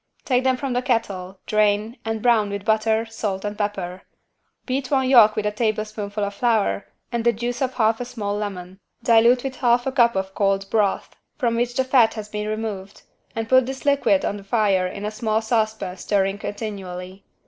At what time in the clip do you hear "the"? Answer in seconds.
0.73-0.81, 7.23-7.31, 11.75-11.83, 14.37-14.43